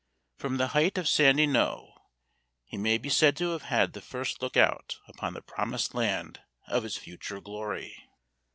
[0.35, 1.93] From the height of Sandy Knowe,
[2.65, 6.41] he may be said to have had the first look out upon the promised land
[6.65, 8.09] of his future glory.